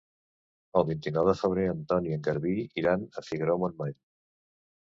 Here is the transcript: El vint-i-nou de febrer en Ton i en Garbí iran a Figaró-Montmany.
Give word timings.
El 0.79 0.85
vint-i-nou 0.87 1.27
de 1.29 1.35
febrer 1.41 1.65
en 1.73 1.83
Ton 1.93 2.09
i 2.09 2.15
en 2.17 2.25
Garbí 2.29 2.57
iran 2.85 3.07
a 3.21 3.25
Figaró-Montmany. 3.29 3.97